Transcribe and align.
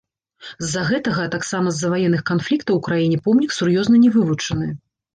З-за 0.63 0.81
гэтага, 0.89 1.21
а 1.25 1.31
таксама 1.35 1.67
з-за 1.77 1.93
ваенных 1.95 2.21
канфліктаў 2.33 2.83
у 2.83 2.85
краіне 2.91 3.23
помнік 3.31 3.57
сур'ёзна 3.61 3.95
не 4.09 4.15
вывучаны. 4.21 4.77